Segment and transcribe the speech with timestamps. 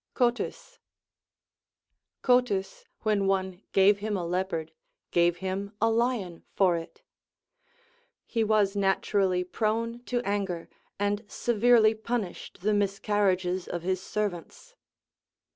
[0.15, 0.79] CoTYS.
[2.23, 4.71] Cotys, when one gave him a leopard,
[5.11, 7.03] gave him a lion for it.
[8.25, 14.73] He was naturally prone to anger, and severe ly punished the miscarriages of his servants.